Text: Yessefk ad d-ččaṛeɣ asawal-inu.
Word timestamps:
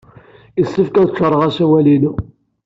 Yessefk 0.59 0.95
ad 0.97 1.05
d-ččaṛeɣ 1.07 1.41
asawal-inu. 1.47 2.11